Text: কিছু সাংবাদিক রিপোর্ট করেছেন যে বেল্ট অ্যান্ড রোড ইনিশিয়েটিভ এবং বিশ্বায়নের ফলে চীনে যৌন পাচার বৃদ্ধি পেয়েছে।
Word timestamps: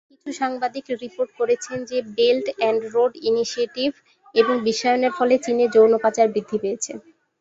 কিছু 0.11 0.29
সাংবাদিক 0.39 0.85
রিপোর্ট 1.01 1.29
করেছেন 1.39 1.77
যে 1.89 1.97
বেল্ট 2.17 2.47
অ্যান্ড 2.53 2.81
রোড 2.93 3.13
ইনিশিয়েটিভ 3.29 3.89
এবং 4.35 4.55
বিশ্বায়নের 4.67 5.13
ফলে 5.17 5.35
চীনে 5.43 5.65
যৌন 5.75 5.93
পাচার 6.03 6.27
বৃদ্ধি 6.33 6.57
পেয়েছে। 6.63 6.91